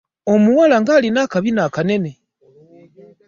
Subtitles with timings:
[0.33, 2.11] Omuwala nga alina akabina kanene!